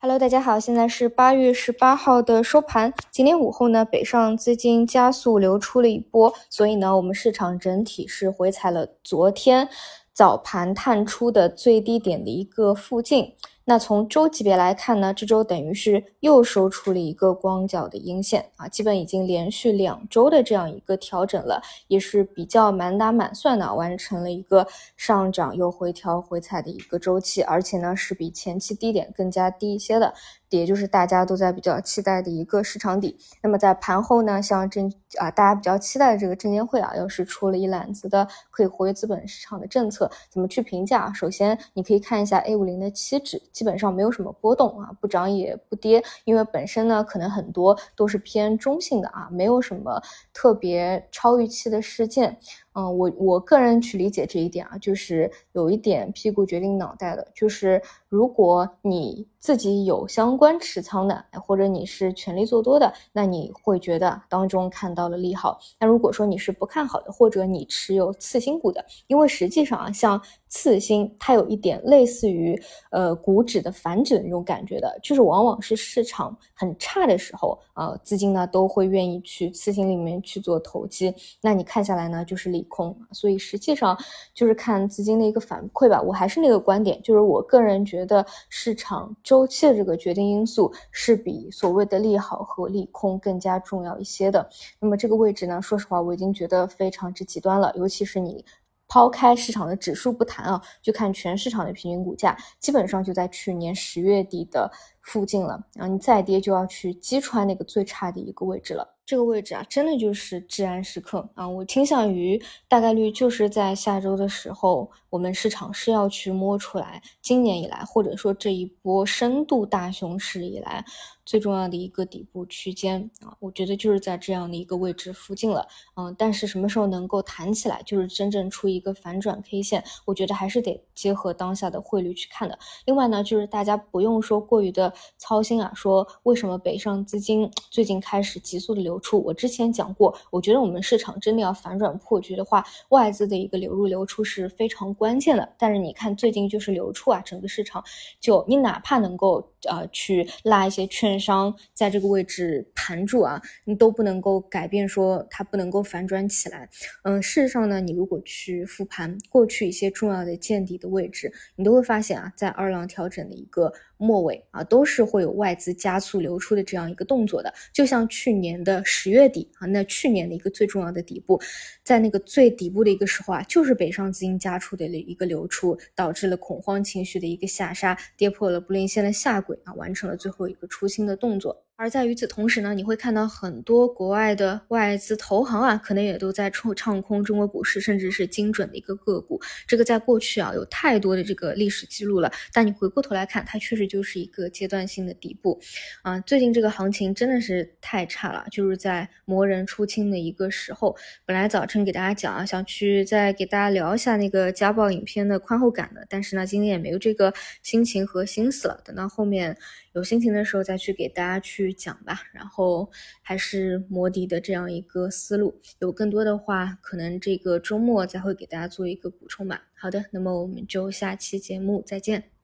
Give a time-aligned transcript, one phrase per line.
[0.00, 2.94] Hello，大家好，现在是八月十八号的收盘。
[3.10, 9.68] 今天午后呢，北上资金加速流出了一波，所以呢，我们市场整体是回踩了昨天
[10.12, 13.34] 早盘探出的最低点的一个附近。
[13.68, 30.14] 那从周级别来看呢，这周等于是又收出了一个光脚的阴线啊，基本已经连续两周的这样一个调整了，也是比较满打满算的完成了一个上涨又回调回踩的一个周期，而且呢是比前期低点更加低一些的。
[30.50, 33.18] 也就是大家都在比较期待的一个市场底。
[33.42, 41.12] 那么在盘后呢，像证啊，大家比较期待的这个证监会啊，又是出了一揽子的可以活跃资本市场的政策，怎么去评价？
[41.12, 50.00] 首先，你可以看一下 A 五零的期指，基本上没有什么波动啊，不涨也不跌，因为本身呢，可能很多都是偏中性的啊，没有什么
[50.32, 52.38] 特别超预期的事件。
[52.78, 65.58] 嗯，我我个人去理解这一点啊，就是有一点屁股决定脑袋的，就是如果你自己有相关持仓的，或者你是全力做多的，那你会觉得当中看到了利好。
[65.80, 70.22] 那如果说你是不看好的，或者你持有次新股的，因为实际上啊，像。
[70.48, 72.60] 次新它有一点类似于
[72.90, 81.14] 呃股指的反指的那种感觉的，就是往往是市场很差的时候啊，资金呢都会愿意去次新里面去做投机。
[81.40, 83.96] 那你看下来呢，就是利空，所以实际上
[84.34, 86.00] 就是看资金的一个反馈吧。
[86.00, 94.48] 我还是那个观点，就是我个人觉得市场周期的这个决定因素是比所谓的利好和利空更加重要一些的。
[94.80, 98.44] 那么这个位置呢，说实话我已经觉得非常之极端了，尤其是你。
[98.88, 104.70] 抛开市场的指数不谈啊，就看全市场的平均股价，基本上就在去年十月底的
[105.02, 105.62] 附近了。
[105.74, 108.96] 然后你再跌就要去击穿那个最差的一个位置了。
[109.04, 111.48] 这个位置啊，真的就是至暗时刻啊！
[111.48, 120.84] 我倾向于大概率就是在下周的时候，我们市场是要去摸出来今年以来，或者说这一波深度大熊市以来
[121.28, 123.36] 最重要的一个底部区间啊！
[123.38, 132.58] 我觉得就是在这样的一个位置附近了，嗯，但是什么时候能够弹起来，就是真正出一个反转 K 线，我觉得还是得结合当下的汇率去看的。
[132.86, 138.98] 另外呢，就是大家不用说过于的操心啊，说为什么北上资金最近开始急速的流。
[139.00, 145.48] 出我之前讲过，我觉得我们市场真的要反转破局的话，外资的一个流入流出是非常关键的。
[145.56, 147.84] 但是你看最近就是流出啊，整个市场
[148.20, 156.68] 就你哪怕能够呃去拉一些券商在这个位置盘住啊，你都不能够改变说它不能够反转起来。
[157.02, 163.72] 嗯，事实上呢，你如果去复盘过去一些重要的见底的位置，你都会发现啊，在二浪调整的一个。
[164.00, 171.36] 末尾啊，都是会有外资加速流出的这样一个动作的，就像去年的十月底啊，那去年的一个最重要的底部，
[171.82, 181.67] 在那个最底部的一个时候啊，就是北上资金加出的一个流出，导致了恐慌情绪的一个下杀，跌破了布林线的下轨啊，完成了最后一个出新的动作。
[181.80, 189.40] 而在与此同时呢，你会看到很多国外的外资投行啊，可能也都在唱唱空中国股市，甚至是精准的一个个股。
[189.64, 192.32] 这个在过去啊，有太多的这个历史记录了。
[192.52, 195.56] 但你回过头来看，它确实就是一个阶段性的底部
[196.02, 196.18] 啊。
[196.22, 200.96] 最近这个行情真的是太差了，就是在魔人出清的一个时候。
[201.24, 208.82] 本来早晨给大家讲啊，想去再给大家聊一下那个家暴影片的宽厚感的，但是呢，今天也没有这个心情和心思了。
[208.84, 209.56] 等到后面。
[209.94, 212.90] 有心情的时候再去给大家去去讲吧，然后
[213.22, 219.68] 还是摩迪的这样一个思路，有更多的话，可能这个周末再会给大家做一个补充吧。
[219.74, 222.37] 好的，那么我们就下期节目再见。